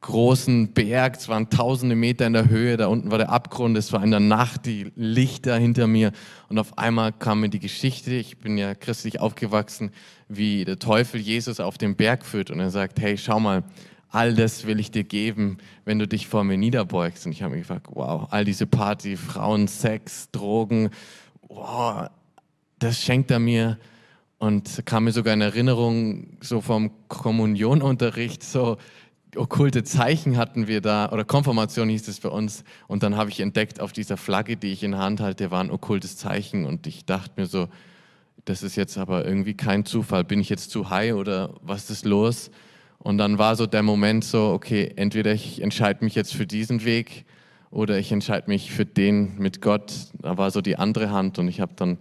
[0.02, 3.92] großen Berg, es waren tausende Meter in der Höhe, da unten war der Abgrund, es
[3.92, 6.12] war in der Nacht, die Lichter hinter mir
[6.48, 9.92] und auf einmal kam mir die Geschichte, ich bin ja christlich aufgewachsen,
[10.28, 13.62] wie der Teufel Jesus auf den Berg führt und er sagt, hey, schau mal,
[14.12, 17.24] all das will ich dir geben, wenn du dich vor mir niederbeugst.
[17.24, 20.90] Und ich habe mir gefragt, wow, all diese Party, Frauen, Sex, Drogen,
[21.48, 22.08] wow,
[22.78, 23.78] das schenkt er mir.
[24.38, 28.76] Und kam mir sogar in Erinnerung, so vom Kommunionunterricht, so,
[29.36, 32.64] okkulte Zeichen hatten wir da, oder Konfirmation hieß es bei uns.
[32.86, 35.62] Und dann habe ich entdeckt, auf dieser Flagge, die ich in der Hand halte, war
[35.62, 36.66] ein okkultes Zeichen.
[36.66, 37.68] Und ich dachte mir so,
[38.44, 40.24] das ist jetzt aber irgendwie kein Zufall.
[40.24, 42.50] Bin ich jetzt zu high oder was ist los?
[42.98, 46.84] Und dann war so der Moment so, okay, entweder ich entscheide mich jetzt für diesen
[46.84, 47.24] Weg
[47.70, 49.92] oder ich entscheide mich für den mit Gott.
[50.20, 51.98] Da war so die andere Hand und ich habe dann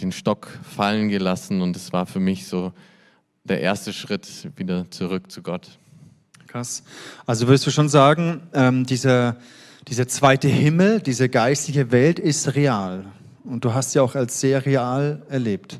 [0.00, 2.72] den Stock fallen gelassen und es war für mich so
[3.44, 5.78] der erste Schritt wieder zurück zu Gott.
[6.46, 6.82] Krass.
[7.26, 9.36] Also würdest du schon sagen, ähm, dieser,
[9.88, 13.04] dieser zweite Himmel, diese geistliche Welt ist real.
[13.44, 15.78] Und du hast sie auch als sehr real erlebt.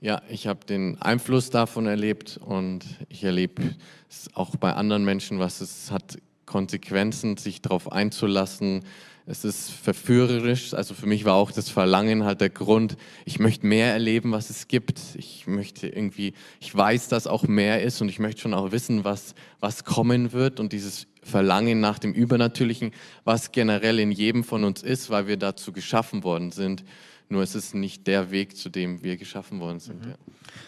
[0.00, 3.62] Ja, ich habe den Einfluss davon erlebt und ich erlebe
[4.10, 8.84] es auch bei anderen Menschen, was es hat Konsequenzen, sich darauf einzulassen,
[9.26, 10.74] es ist verführerisch.
[10.74, 14.50] Also für mich war auch das Verlangen halt der Grund, ich möchte mehr erleben, was
[14.50, 15.00] es gibt.
[15.16, 19.04] Ich möchte irgendwie, ich weiß, dass auch mehr ist und ich möchte schon auch wissen,
[19.04, 22.92] was, was kommen wird und dieses Verlangen nach dem Übernatürlichen,
[23.24, 26.84] was generell in jedem von uns ist, weil wir dazu geschaffen worden sind.
[27.28, 30.04] Nur es ist nicht der Weg, zu dem wir geschaffen worden sind.
[30.04, 30.10] Mhm.
[30.10, 30.16] Ja.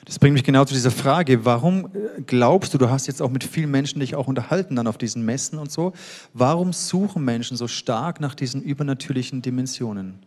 [0.05, 1.45] Das bringt mich genau zu dieser Frage.
[1.45, 4.87] Warum äh, glaubst du, du hast jetzt auch mit vielen Menschen dich auch unterhalten dann
[4.87, 5.93] auf diesen Messen und so,
[6.33, 10.19] warum suchen Menschen so stark nach diesen übernatürlichen Dimensionen?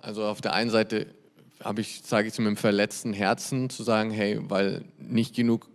[0.00, 1.06] Also auf der einen Seite
[1.62, 5.68] habe ich, sage ich zu meinem verletzten Herzen zu sagen, hey, weil nicht genug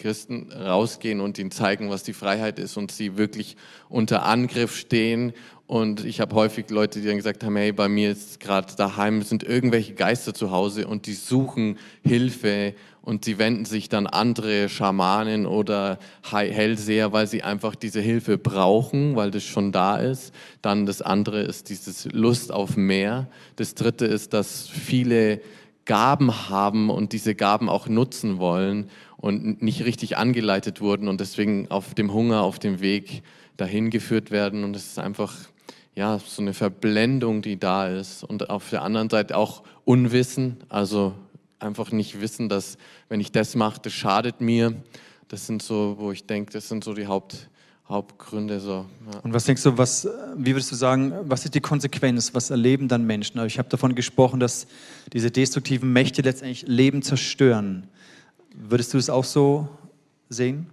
[0.00, 3.56] Christen rausgehen und ihnen zeigen, was die Freiheit ist und sie wirklich
[3.88, 5.32] unter Angriff stehen.
[5.70, 9.22] Und ich habe häufig Leute, die dann gesagt haben, hey, bei mir ist gerade daheim,
[9.22, 14.68] sind irgendwelche Geister zu Hause und die suchen Hilfe und sie wenden sich dann andere
[14.68, 20.34] Schamanen oder Hellseher, weil sie einfach diese Hilfe brauchen, weil das schon da ist.
[20.60, 23.28] Dann das andere ist dieses Lust auf mehr.
[23.54, 25.40] Das dritte ist, dass viele
[25.84, 31.70] Gaben haben und diese Gaben auch nutzen wollen und nicht richtig angeleitet wurden und deswegen
[31.70, 33.22] auf dem Hunger, auf dem Weg
[33.56, 34.64] dahin geführt werden.
[34.64, 35.32] Und es ist einfach
[36.00, 38.24] ja, so eine Verblendung, die da ist.
[38.24, 41.14] Und auf der anderen Seite auch Unwissen, also
[41.58, 42.78] einfach nicht wissen, dass
[43.10, 44.74] wenn ich das mache, das schadet mir.
[45.28, 47.50] Das sind so, wo ich denke, das sind so die Haupt,
[47.86, 48.60] Hauptgründe.
[48.60, 49.20] So, ja.
[49.22, 50.08] Und was denkst du, was,
[50.38, 52.32] wie würdest du sagen, was ist die Konsequenz?
[52.32, 53.38] Was erleben dann Menschen?
[53.38, 54.68] Also ich habe davon gesprochen, dass
[55.12, 57.86] diese destruktiven Mächte letztendlich Leben zerstören.
[58.54, 59.68] Würdest du es auch so
[60.30, 60.70] sehen?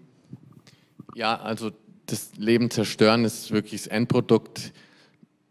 [1.15, 1.71] Ja, also
[2.05, 4.71] das Leben zerstören ist wirklich das Endprodukt,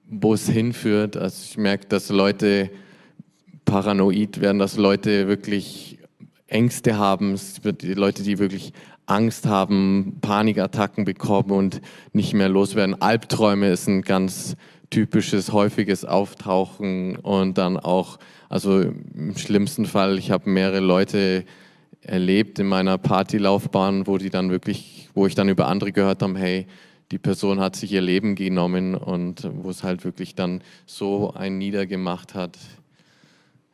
[0.08, 1.16] wo es hinführt.
[1.16, 2.70] Also ich merke, dass Leute
[3.64, 5.98] paranoid werden, dass Leute wirklich
[6.46, 7.38] Ängste haben,
[7.80, 8.72] die Leute, die wirklich
[9.06, 11.80] Angst haben, Panikattacken bekommen und
[12.12, 13.00] nicht mehr loswerden.
[13.00, 14.56] Albträume ist ein ganz
[14.90, 21.44] typisches, häufiges Auftauchen und dann auch, also im schlimmsten Fall, ich habe mehrere Leute
[22.00, 26.38] erlebt in meiner Partylaufbahn, wo die dann wirklich, wo ich dann über andere gehört habe,
[26.38, 26.66] hey,
[27.10, 31.58] die Person hat sich ihr Leben genommen und wo es halt wirklich dann so ein
[31.58, 32.58] niedergemacht hat.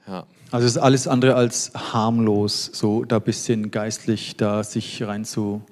[0.06, 0.26] Ja.
[0.50, 5.24] Also es ist alles andere als harmlos, so da ein bisschen geistlich da sich rein
[5.24, 5.62] zu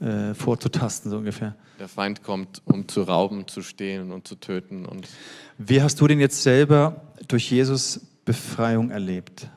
[0.00, 1.54] äh, vorzutasten, so ungefähr.
[1.78, 4.86] Der Feind kommt, um zu rauben, zu stehlen und zu töten.
[4.86, 5.08] Und
[5.58, 9.48] Wie hast du denn jetzt selber durch Jesus Befreiung erlebt?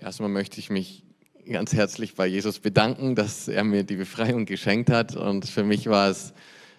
[0.00, 1.05] Erstmal möchte ich mich
[1.52, 5.14] ganz herzlich bei Jesus bedanken, dass er mir die Befreiung geschenkt hat.
[5.14, 6.32] Und für mich war es,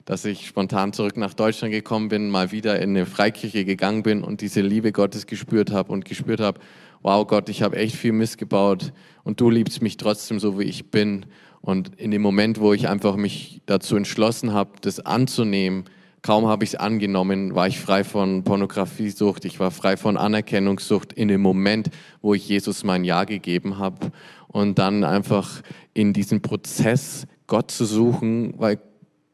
[0.05, 4.23] dass ich spontan zurück nach Deutschland gekommen bin, mal wieder in eine Freikirche gegangen bin
[4.23, 6.59] und diese Liebe Gottes gespürt habe und gespürt habe,
[7.01, 8.91] wow Gott, ich habe echt viel missgebaut
[9.23, 11.25] und du liebst mich trotzdem so, wie ich bin.
[11.61, 15.85] Und in dem Moment, wo ich einfach mich dazu entschlossen habe, das anzunehmen,
[16.21, 21.13] kaum habe ich es angenommen, war ich frei von Pornografiesucht, ich war frei von Anerkennungssucht
[21.13, 21.89] in dem Moment,
[22.21, 24.11] wo ich Jesus mein Ja gegeben habe
[24.57, 25.61] und dann einfach
[25.93, 28.79] in diesen Prozess Gott zu suchen, weil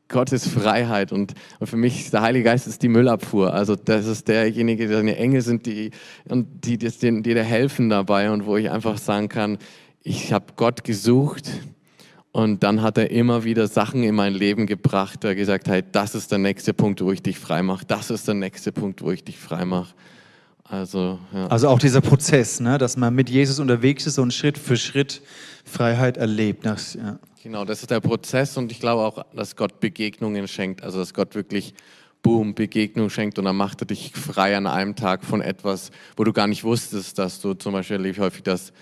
[0.10, 3.54] Gott ist Freiheit und, und für mich der Heilige Geist ist die Müllabfuhr.
[3.54, 5.92] Also das ist derjenige, der seine Engel sind, die,
[6.28, 9.60] und die, die, die dir helfen dabei und wo ich einfach sagen kann,
[10.04, 11.50] ich habe Gott gesucht
[12.34, 16.16] und dann hat er immer wieder Sachen in mein Leben gebracht, der gesagt hat, das
[16.16, 19.12] ist der nächste Punkt, wo ich dich frei mache, das ist der nächste Punkt, wo
[19.12, 19.94] ich dich frei mache.
[20.74, 21.46] Also, ja.
[21.50, 25.22] also auch dieser Prozess, ne, dass man mit Jesus unterwegs ist und Schritt für Schritt
[25.66, 26.66] Freiheit erlebt.
[26.66, 27.20] Das, ja.
[27.44, 31.14] Genau, das ist der Prozess und ich glaube auch, dass Gott Begegnungen schenkt, also dass
[31.14, 31.76] Gott wirklich
[32.24, 36.24] Boom, Begegnung schenkt und dann macht er dich frei an einem Tag von etwas, wo
[36.24, 38.74] du gar nicht wusstest, dass du zum Beispiel erlebe ich häufig, dass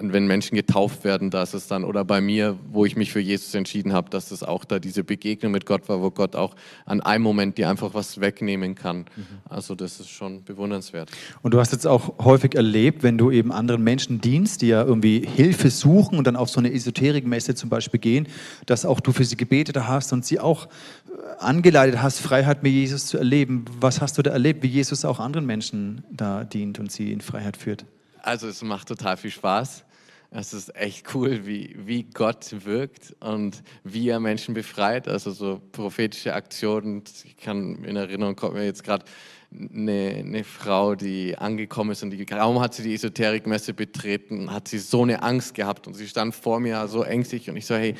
[0.00, 3.54] wenn Menschen getauft werden, dass es dann, oder bei mir, wo ich mich für Jesus
[3.54, 7.00] entschieden habe, dass es auch da diese Begegnung mit Gott war, wo Gott auch an
[7.00, 8.98] einem Moment dir einfach was wegnehmen kann.
[8.98, 9.24] Mhm.
[9.48, 11.10] Also das ist schon bewundernswert.
[11.42, 14.84] Und du hast jetzt auch häufig erlebt, wenn du eben anderen Menschen dienst, die ja
[14.84, 18.28] irgendwie Hilfe suchen und dann auf so eine Esoterikmesse zum Beispiel gehen,
[18.66, 20.68] dass auch du für sie gebetet hast und sie auch äh,
[21.38, 23.64] angeleitet hast, Freiheit mit Jesus zu erleben.
[23.80, 27.20] Was hast du da erlebt, wie Jesus auch anderen Menschen da dient und sie in
[27.20, 27.86] Freiheit führt?
[28.22, 29.84] Also es macht total viel Spaß.
[30.30, 35.08] Es ist echt cool, wie, wie Gott wirkt und wie er Menschen befreit.
[35.08, 37.02] Also so prophetische Aktionen.
[37.24, 39.06] Ich kann in Erinnerung kommt mir jetzt gerade
[39.50, 44.68] eine, eine, Frau, die angekommen ist und die, kaum hat sie die Esoterikmesse betreten, hat
[44.68, 47.74] sie so eine Angst gehabt und sie stand vor mir so ängstlich und ich so,
[47.74, 47.94] hey,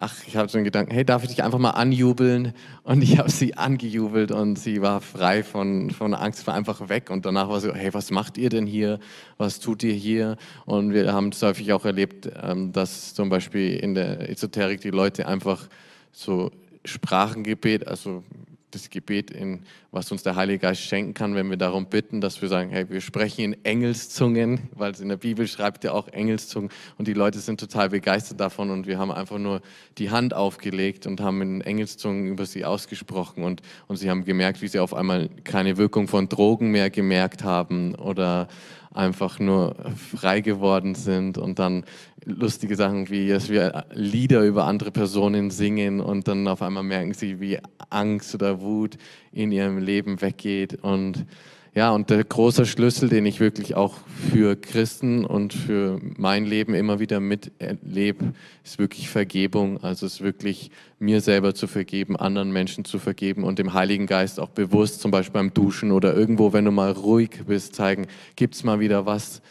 [0.00, 2.52] ach, ich habe so einen Gedanken, hey, darf ich dich einfach mal anjubeln?
[2.84, 7.10] Und ich habe sie angejubelt und sie war frei von, von Angst, war einfach weg.
[7.10, 9.00] Und danach war sie, hey, was macht ihr denn hier?
[9.36, 10.36] Was tut ihr hier?
[10.66, 14.90] Und wir haben es häufig auch erlebt, ähm, dass zum Beispiel in der Esoterik die
[14.90, 15.68] Leute einfach
[16.12, 16.50] so
[16.84, 18.22] Sprachengebet, also
[18.70, 22.42] das Gebet, in, was uns der Heilige Geist schenken kann, wenn wir darum bitten, dass
[22.42, 26.08] wir sagen, hey, wir sprechen in Engelszungen, weil es in der Bibel schreibt ja auch
[26.08, 29.62] Engelszungen und die Leute sind total begeistert davon und wir haben einfach nur
[29.96, 34.60] die Hand aufgelegt und haben in Engelszungen über sie ausgesprochen und, und sie haben gemerkt,
[34.60, 38.48] wie sie auf einmal keine Wirkung von Drogen mehr gemerkt haben oder
[38.92, 39.76] einfach nur
[40.16, 41.84] frei geworden sind und dann
[42.24, 47.14] lustige Sachen wie, dass wir Lieder über andere Personen singen und dann auf einmal merken
[47.14, 47.58] sie, wie
[47.90, 48.98] Angst oder Wut
[49.32, 51.26] in ihrem Leben weggeht und
[51.74, 53.94] ja, und der große Schlüssel, den ich wirklich auch
[54.30, 58.32] für Christen und für mein Leben immer wieder miterlebe,
[58.64, 59.82] ist wirklich Vergebung.
[59.82, 64.06] Also es ist wirklich mir selber zu vergeben, anderen Menschen zu vergeben und dem Heiligen
[64.06, 68.06] Geist auch bewusst, zum Beispiel beim Duschen oder irgendwo, wenn du mal ruhig bist, zeigen,
[68.34, 69.42] gibt es mal wieder was,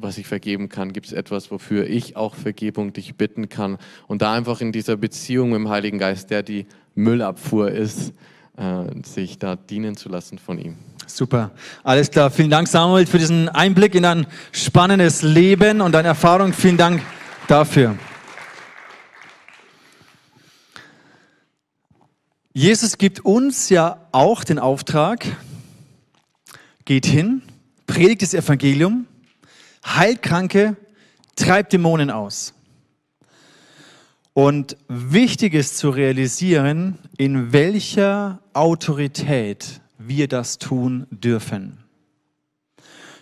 [0.00, 0.92] was ich vergeben kann?
[0.92, 3.78] Gibt es etwas, wofür ich auch Vergebung dich bitten kann?
[4.06, 8.12] Und da einfach in dieser Beziehung mit dem Heiligen Geist, der die Müllabfuhr ist,
[8.56, 10.76] äh, sich da dienen zu lassen von ihm.
[11.06, 11.50] Super,
[11.82, 12.30] alles klar.
[12.30, 16.52] Vielen Dank, Samuel, für diesen Einblick in dein spannendes Leben und deine Erfahrung.
[16.52, 17.02] Vielen Dank
[17.46, 17.96] dafür.
[22.52, 25.26] Jesus gibt uns ja auch den Auftrag,
[26.84, 27.42] geht hin,
[27.86, 29.06] predigt das Evangelium,
[29.84, 30.76] heilt Kranke,
[31.36, 32.54] treibt Dämonen aus.
[34.34, 41.78] Und wichtig ist zu realisieren, in welcher Autorität wir das tun dürfen.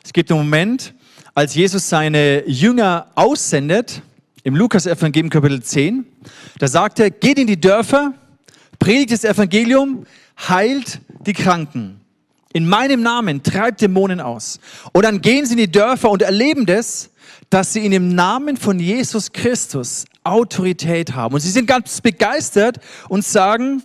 [0.05, 0.95] Es gibt einen Moment,
[1.35, 4.03] als Jesus seine Jünger aussendet,
[4.45, 6.05] im Lukas-Evangelium Kapitel 10,
[6.59, 8.13] da sagt er, geht in die Dörfer,
[8.79, 10.05] predigt das Evangelium,
[10.49, 12.01] heilt die Kranken.
[12.53, 14.59] In meinem Namen treibt Dämonen aus.
[14.93, 17.11] Und dann gehen sie in die Dörfer und erleben das,
[17.49, 21.35] dass sie in dem Namen von Jesus Christus Autorität haben.
[21.35, 23.83] Und sie sind ganz begeistert und sagen,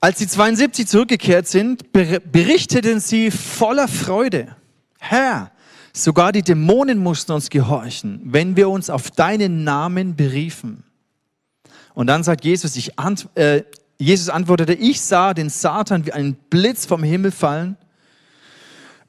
[0.00, 4.56] als die 72 zurückgekehrt sind, berichteten sie voller Freude,
[4.98, 5.50] Herr,
[5.92, 10.84] sogar die Dämonen mussten uns gehorchen, wenn wir uns auf deinen Namen beriefen.
[11.94, 13.64] Und dann sagt Jesus, ich ant äh,
[13.98, 17.76] Jesus antwortete, ich sah den Satan wie einen Blitz vom Himmel fallen.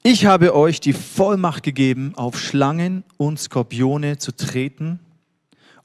[0.04, 5.00] Ich habe euch die Vollmacht gegeben, auf Schlangen und Skorpione zu treten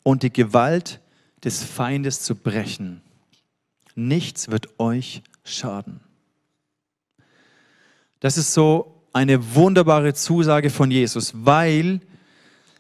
[0.03, 1.01] und die Gewalt
[1.45, 3.03] des Feindes zu brechen
[3.97, 6.01] nichts wird euch schaden.
[8.21, 12.01] Das ist so eine wunderbare Zusage von Jesus, weil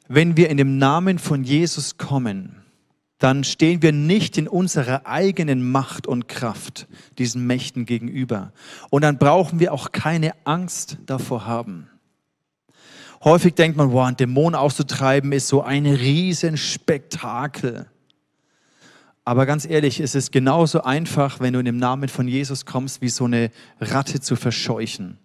[0.09, 2.62] wenn wir in dem Namen von Jesus kommen,
[3.18, 6.87] dann stehen wir nicht in unserer eigenen Macht und Kraft
[7.18, 8.52] diesen Mächten gegenüber.
[8.90, 11.88] Und dann brauchen wir auch keine Angst davor haben.
[13.24, 17.87] Häufig denkt man, wow, ein Dämon auszutreiben ist so ein Riesenspektakel.
[19.27, 23.03] Aber ganz ehrlich, es ist genauso einfach, wenn du in dem Namen von Jesus kommst,
[23.03, 25.19] wie so eine Ratte zu verscheuchen.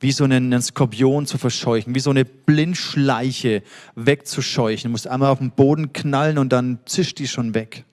[0.00, 3.62] Wie so einen, Skorpion zu verscheuchen, wie so eine Blindschleiche
[3.94, 4.88] wegzuscheuchen.
[4.88, 7.84] Du musst einmal auf den Boden knallen und dann zischt die schon weg.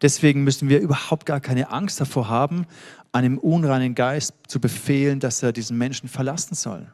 [0.00, 2.66] Deswegen müssen wir überhaupt gar keine Angst davor haben,
[3.12, 6.90] einem unreinen Geist zu befehlen, dass er diesen Menschen verlassen soll.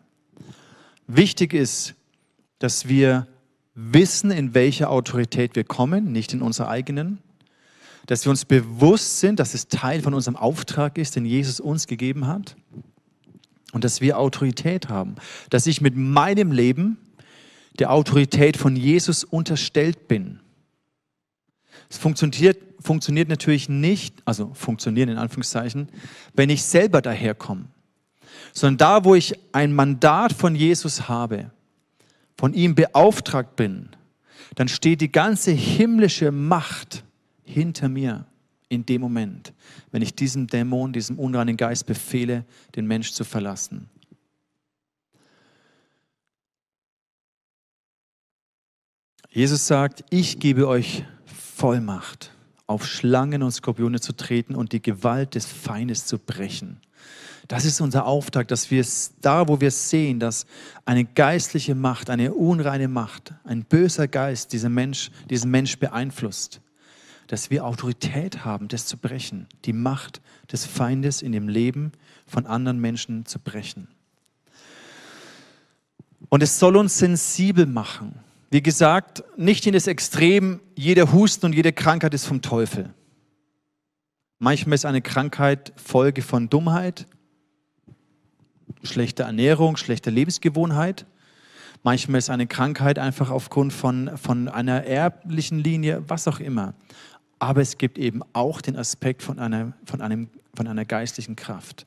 [1.07, 1.95] Wichtig ist,
[2.59, 3.29] dass wir
[3.75, 7.19] wissen, in welcher Autorität wir kommen, nicht in unserer eigenen.
[8.07, 11.87] Dass wir uns bewusst sind, dass es Teil von unserem Auftrag ist, den Jesus uns
[11.87, 12.57] gegeben hat.
[13.73, 15.15] Und dass wir Autorität haben.
[15.51, 16.99] Dass ich mit meinem Leben
[17.79, 20.41] der Autorität von Jesus unterstellt bin.
[21.89, 25.89] Es funktioniert, funktioniert natürlich nicht, also funktionieren in Anführungszeichen,
[26.35, 27.67] wenn ich selber daherkomme.
[28.53, 31.51] Sondern da, wo ich ein Mandat von Jesus habe,
[32.43, 33.91] von ihm beauftragt bin,
[34.57, 37.05] dann steht die ganze himmlische Macht
[37.45, 38.27] hinter mir
[38.69, 39.53] in dem Moment,
[39.93, 43.89] wenn ich diesem Dämon, diesem unreinen Geist befehle, den Mensch zu verlassen.
[49.31, 52.35] Jesus sagt, ich gebe euch Vollmacht,
[52.67, 56.81] auf Schlangen und Skorpione zu treten und die Gewalt des Feindes zu brechen.
[57.53, 58.83] Das ist unser Auftrag, dass wir
[59.21, 60.47] da, wo wir sehen, dass
[60.87, 66.63] eine geistliche Macht, eine unreine Macht, ein böser Geist diesen Mensch, diesen Mensch beeinflusst,
[67.27, 71.93] dass wir Autorität haben, das zu brechen, die Macht des Feindes in dem Leben
[72.27, 73.87] von anderen Menschen zu brechen.
[76.31, 78.15] Und es soll uns sensibel machen.
[78.51, 82.95] Wie gesagt, nicht in das Extrem, jeder Husten und jede Krankheit ist vom Teufel.
[84.39, 87.07] Manchmal ist eine Krankheit Folge von Dummheit,
[88.83, 91.07] schlechter Ernährung, schlechter Lebensgewohnheit.
[91.83, 96.75] Manchmal ist eine Krankheit einfach aufgrund von, von einer erblichen Linie, was auch immer.
[97.39, 101.87] Aber es gibt eben auch den Aspekt von einer, von einem, von einer geistlichen Kraft.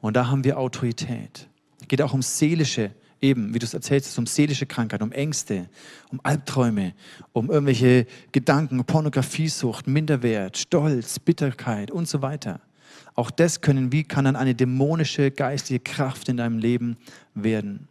[0.00, 1.48] Und da haben wir Autorität.
[1.80, 5.68] Es geht auch um seelische, eben, wie du es erzählst, um seelische Krankheit, um Ängste,
[6.10, 6.94] um Albträume,
[7.32, 12.60] um irgendwelche Gedanken, Pornografiesucht, Minderwert, Stolz, Bitterkeit und so weiter.
[13.18, 16.96] Auch das können, wie kann dann eine dämonische geistige Kraft in deinem Leben
[17.34, 17.88] werden?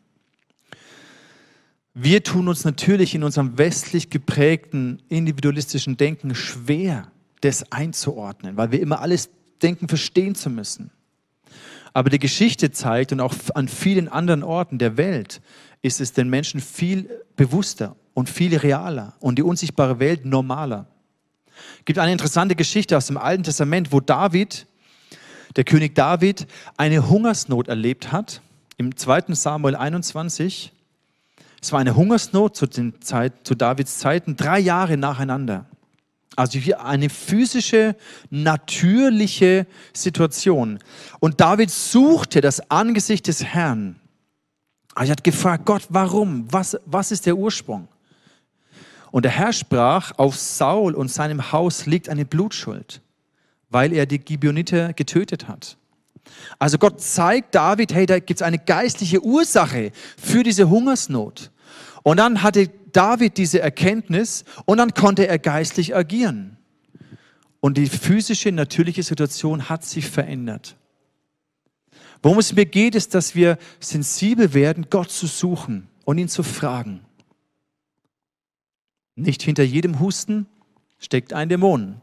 [1.94, 7.12] Wir tun uns natürlich in unserem westlich geprägten individualistischen Denken schwer,
[7.42, 9.30] das einzuordnen, weil wir immer alles
[9.62, 10.92] denken, verstehen zu müssen.
[11.92, 15.42] Aber die Geschichte zeigt und auch an vielen anderen Orten der Welt
[15.82, 20.88] ist es den Menschen viel bewusster und viel realer und die unsichtbare Welt normaler.
[21.80, 24.68] Es gibt eine interessante Geschichte aus dem Alten Testament, wo David
[25.58, 28.42] der König David eine Hungersnot erlebt hat,
[28.78, 29.34] im 2.
[29.34, 30.72] Samuel 21.
[31.60, 35.66] Es war eine Hungersnot zu, den Zeit, zu Davids Zeiten, drei Jahre nacheinander.
[36.36, 37.96] Also hier eine physische,
[38.30, 40.78] natürliche Situation.
[41.20, 44.00] Und David suchte das Angesicht des Herrn.
[44.96, 46.46] Er hat gefragt, Gott, warum?
[46.52, 47.88] Was, was ist der Ursprung?
[49.10, 53.02] Und der Herr sprach, auf Saul und seinem Haus liegt eine Blutschuld
[53.70, 55.78] weil er die Gibeoniter getötet hat.
[56.60, 61.52] Also Gott zeigt David, hey, da gibt es eine geistliche Ursache für diese Hungersnot.
[62.04, 66.58] Und dann hatte David diese Erkenntnis und dann konnte er geistlich agieren.
[67.60, 70.78] Und die physische, natürliche Situation hat sich verändert.
[72.22, 76.44] Worum es mir geht, ist, dass wir sensibel werden, Gott zu suchen und ihn zu
[76.44, 77.02] fragen.
[79.16, 80.46] Nicht hinter jedem Husten
[81.00, 82.02] steckt ein Dämon.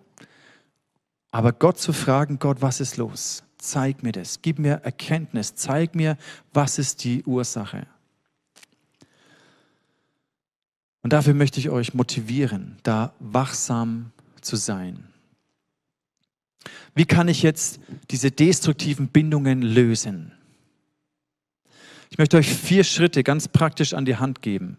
[1.35, 3.43] Aber Gott zu fragen, Gott, was ist los?
[3.59, 6.17] Zeig mir das, gib mir Erkenntnis, zeig mir,
[6.53, 7.89] was ist die Ursache.
[11.03, 15.09] Und dafür möchte ich euch motivieren, da wachsam zu sein.
[16.95, 17.81] Wie kann ich jetzt
[18.13, 20.31] diese destruktiven Bindungen lösen?
[22.11, 24.77] Ich möchte euch vier Schritte ganz praktisch an die Hand geben.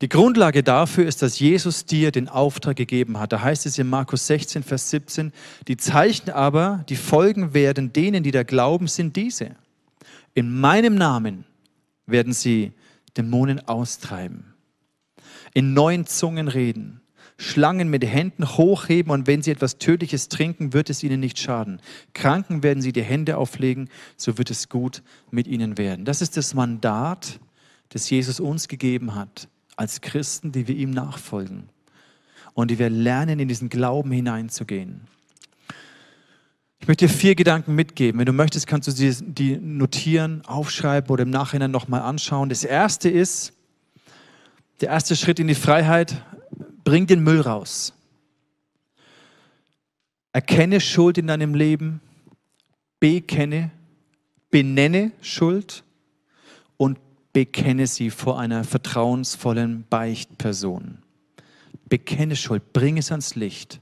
[0.00, 3.32] Die Grundlage dafür ist, dass Jesus dir den Auftrag gegeben hat.
[3.32, 5.32] Da heißt es in Markus 16, Vers 17,
[5.66, 9.56] die Zeichen aber, die folgen werden denen, die da glauben, sind diese.
[10.34, 11.44] In meinem Namen
[12.06, 12.72] werden sie
[13.16, 14.54] Dämonen austreiben,
[15.52, 17.00] in neuen Zungen reden,
[17.36, 21.80] Schlangen mit Händen hochheben und wenn sie etwas Tödliches trinken, wird es ihnen nicht schaden.
[22.12, 26.04] Kranken werden sie die Hände auflegen, so wird es gut mit ihnen werden.
[26.04, 27.40] Das ist das Mandat,
[27.88, 31.68] das Jesus uns gegeben hat als Christen, die wir ihm nachfolgen
[32.52, 35.02] und die wir lernen, in diesen Glauben hineinzugehen.
[36.80, 38.18] Ich möchte dir vier Gedanken mitgeben.
[38.18, 42.48] Wenn du möchtest, kannst du sie die notieren, aufschreiben oder im Nachhinein nochmal anschauen.
[42.48, 43.52] Das erste ist,
[44.80, 46.24] der erste Schritt in die Freiheit,
[46.82, 47.92] bring den Müll raus.
[50.32, 52.00] Erkenne Schuld in deinem Leben,
[52.98, 53.70] bekenne,
[54.50, 55.84] benenne Schuld
[56.76, 56.98] und
[57.38, 60.98] bekenne sie vor einer vertrauensvollen Beichtperson.
[61.88, 63.80] Bekenne Schuld, bring es ans Licht.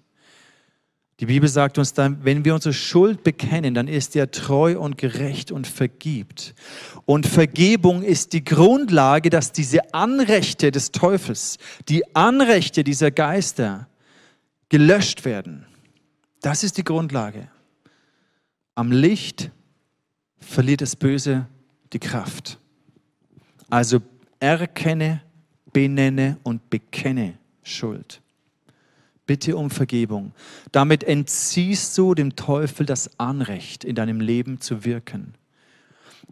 [1.21, 4.99] Die Bibel sagt uns dann, wenn wir unsere Schuld bekennen, dann ist er treu und
[4.99, 6.55] gerecht und vergibt.
[7.07, 11.57] Und Vergebung ist die Grundlage, dass diese Anrechte des Teufels,
[11.89, 13.89] die Anrechte dieser Geister
[14.69, 15.65] gelöscht werden.
[16.43, 17.49] Das ist die Grundlage.
[18.75, 19.51] Am Licht
[20.37, 21.47] verliert das Böse
[21.95, 22.59] die Kraft.
[23.69, 24.01] Also
[24.41, 25.23] erkenne,
[25.73, 28.21] benenne und bekenne Schuld.
[29.27, 30.33] Bitte um Vergebung.
[30.71, 35.35] Damit entziehst du dem Teufel das Anrecht, in deinem Leben zu wirken.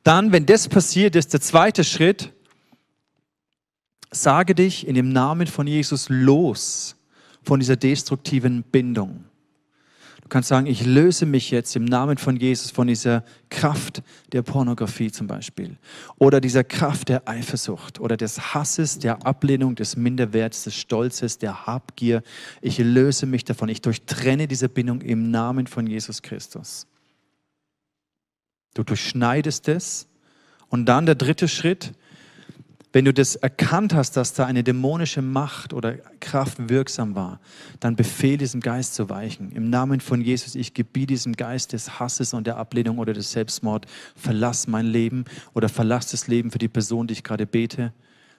[0.04, 2.32] Dann, wenn das passiert ist, der zweite Schritt,
[4.12, 6.96] sage dich in dem Namen von Jesus los
[7.42, 9.24] von dieser destruktiven Bindung.
[10.24, 14.02] Du kannst sagen, ich löse mich jetzt im Namen von Jesus von dieser Kraft
[14.32, 15.76] der Pornografie zum Beispiel
[16.16, 21.66] oder dieser Kraft der Eifersucht oder des Hasses, der Ablehnung, des Minderwerts, des Stolzes, der
[21.66, 22.22] Habgier.
[22.62, 23.68] Ich löse mich davon.
[23.68, 26.86] Ich durchtrenne diese Bindung im Namen von Jesus Christus.
[28.72, 30.08] Du durchschneidest es.
[30.68, 31.92] Und dann der dritte Schritt,
[32.94, 37.40] wenn du das erkannt hast, dass da eine dämonische Macht oder Kraft wirksam war,
[37.80, 39.50] dann befehl diesem Geist zu weichen.
[39.50, 43.32] Im Namen von Jesus, ich gebiete diesem Geist des Hasses und der Ablehnung oder des
[43.32, 45.24] Selbstmord, verlass mein Leben
[45.54, 47.92] oder verlass das Leben für die Person, die ich gerade bete.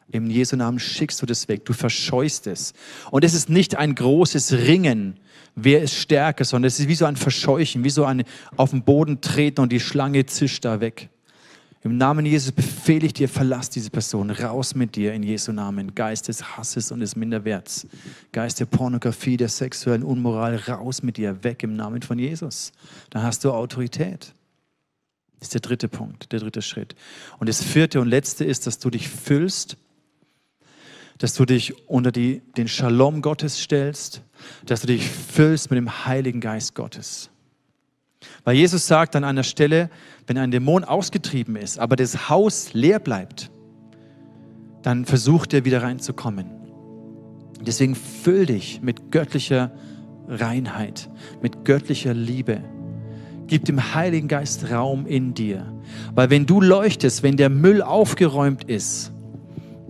[0.09, 2.71] Im Jesu Namen schickst du das weg, du verscheust es.
[3.11, 5.19] Und es ist nicht ein großes Ringen,
[5.55, 8.23] wer ist stärker, sondern es ist wie so ein Verscheuchen, wie so ein
[8.55, 11.09] auf den Boden treten und die Schlange zischt da weg.
[11.85, 15.93] Im Namen Jesus befehle ich dir, verlass diese Person, raus mit dir in Jesu Namen.
[15.93, 17.85] Geist des Hasses und des Minderwerts,
[18.31, 22.71] Geist der Pornografie, der sexuellen Unmoral, raus mit dir, weg im Namen von Jesus.
[23.11, 24.33] Dann hast du Autorität.
[25.37, 26.95] Das ist der dritte Punkt, der dritte Schritt.
[27.37, 29.77] Und das vierte und letzte ist, dass du dich füllst,
[31.19, 34.23] dass du dich unter die, den Shalom Gottes stellst,
[34.65, 37.29] dass du dich füllst mit dem Heiligen Geist Gottes.
[38.45, 39.89] Weil Jesus sagt an einer Stelle,
[40.27, 43.51] wenn ein Dämon ausgetrieben ist, aber das Haus leer bleibt,
[44.83, 46.51] dann versucht er wieder reinzukommen.
[47.59, 49.71] Deswegen füll dich mit göttlicher
[50.27, 51.09] Reinheit,
[51.41, 52.63] mit göttlicher Liebe.
[53.47, 55.65] Gib dem Heiligen Geist Raum in dir.
[56.13, 59.11] Weil wenn du leuchtest, wenn der Müll aufgeräumt ist,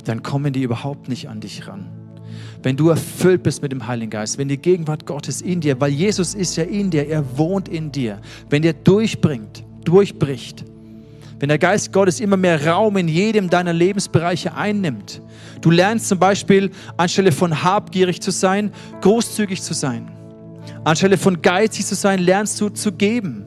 [0.06, 1.95] dann kommen die überhaupt nicht an dich ran
[2.66, 5.92] wenn du erfüllt bist mit dem Heiligen Geist, wenn die Gegenwart Gottes in dir, weil
[5.92, 10.66] Jesus ist ja in dir, er wohnt in dir, wenn der durchbringt, durchbricht,
[11.38, 15.22] wenn der Geist Gottes immer mehr Raum in jedem deiner Lebensbereiche einnimmt.
[15.62, 20.10] Du lernst zum Beispiel, anstelle von habgierig zu sein, großzügig zu sein.
[20.84, 23.46] Anstelle von geizig zu sein, lernst du zu geben.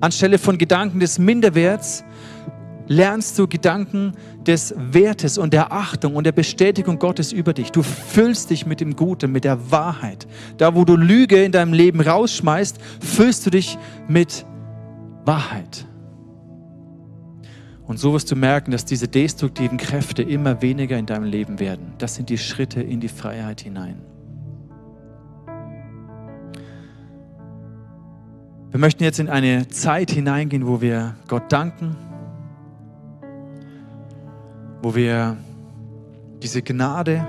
[0.00, 2.04] Anstelle von Gedanken des Minderwerts,
[2.90, 4.14] lernst du Gedanken
[4.44, 7.70] des Wertes und der Achtung und der Bestätigung Gottes über dich.
[7.70, 10.26] Du füllst dich mit dem Guten, mit der Wahrheit.
[10.58, 13.78] Da, wo du Lüge in deinem Leben rausschmeißt, füllst du dich
[14.08, 14.44] mit
[15.24, 15.86] Wahrheit.
[17.86, 21.92] Und so wirst du merken, dass diese destruktiven Kräfte immer weniger in deinem Leben werden.
[21.98, 24.02] Das sind die Schritte in die Freiheit hinein.
[28.72, 31.96] Wir möchten jetzt in eine Zeit hineingehen, wo wir Gott danken
[34.82, 35.36] wo wir
[36.42, 37.26] diese Gnade,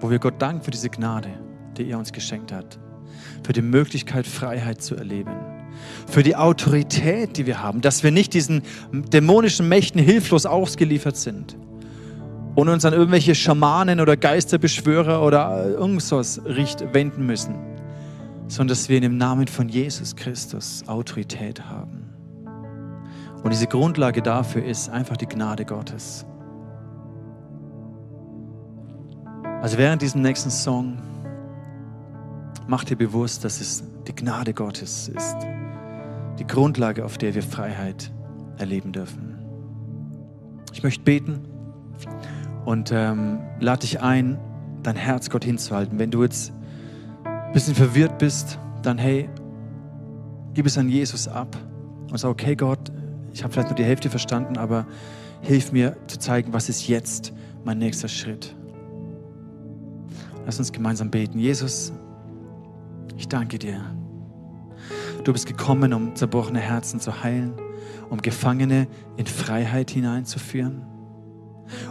[0.00, 1.28] wo wir Gott danken für diese Gnade,
[1.76, 2.78] die er uns geschenkt hat,
[3.44, 5.32] für die Möglichkeit, Freiheit zu erleben,
[6.08, 8.62] für die Autorität, die wir haben, dass wir nicht diesen
[8.92, 11.56] dämonischen Mächten hilflos ausgeliefert sind
[12.54, 17.54] und uns an irgendwelche Schamanen oder Geisterbeschwörer oder irgendwas richt, wenden müssen,
[18.48, 22.08] sondern dass wir in dem Namen von Jesus Christus Autorität haben.
[23.42, 26.26] Und diese Grundlage dafür ist einfach die Gnade Gottes.
[29.62, 30.98] Also während diesem nächsten Song
[32.66, 35.36] mach dir bewusst, dass es die Gnade Gottes ist.
[36.40, 38.10] Die Grundlage, auf der wir Freiheit
[38.58, 39.38] erleben dürfen.
[40.72, 41.46] Ich möchte beten
[42.64, 44.36] und ähm, lade dich ein,
[44.82, 45.96] dein Herz Gott hinzuhalten.
[46.00, 46.52] Wenn du jetzt
[47.24, 49.30] ein bisschen verwirrt bist, dann hey,
[50.54, 51.56] gib es an Jesus ab
[52.10, 52.90] und sag, okay Gott,
[53.32, 54.88] ich habe vielleicht nur die Hälfte verstanden, aber
[55.40, 57.32] hilf mir zu zeigen, was ist jetzt
[57.62, 58.56] mein nächster Schritt.
[60.44, 61.38] Lass uns gemeinsam beten.
[61.38, 61.92] Jesus,
[63.16, 63.80] ich danke dir.
[65.24, 67.54] Du bist gekommen, um zerbrochene Herzen zu heilen,
[68.10, 70.82] um Gefangene in Freiheit hineinzuführen,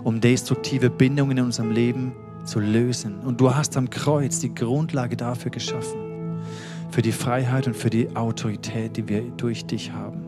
[0.03, 3.19] um destruktive Bindungen in unserem Leben zu lösen.
[3.21, 6.11] Und du hast am Kreuz die Grundlage dafür geschaffen.
[6.91, 10.27] für die Freiheit und für die Autorität, die wir durch dich haben.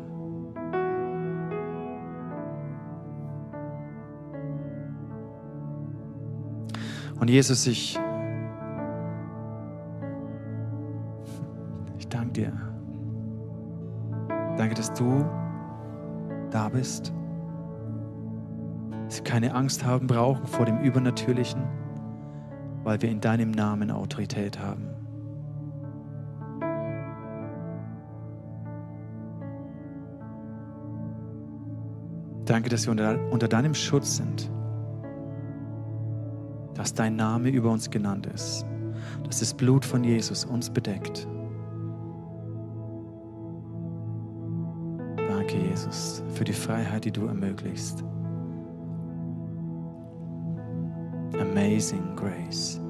[7.20, 8.00] Und Jesus, ich,
[12.34, 12.52] dir.
[14.58, 15.26] Danke, dass du
[16.52, 17.14] da bist.
[19.06, 21.64] Dass wir keine Angst haben brauchen vor dem Übernatürlichen,
[22.84, 24.90] weil wir in deinem Namen Autorität haben.
[32.46, 34.52] Danke, dass wir unter, unter deinem Schutz sind.
[36.76, 38.66] Dass dein Name über uns genannt ist.
[39.24, 41.28] Dass das Blut von Jesus uns bedeckt.
[46.34, 48.04] Für die Freiheit, die du ermöglichst.
[51.40, 52.83] Amazing grace.